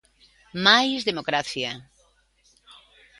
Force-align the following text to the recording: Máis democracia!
Máis 0.65 0.99
democracia! 1.09 1.71